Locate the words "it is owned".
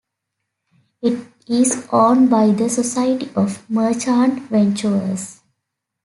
1.03-2.31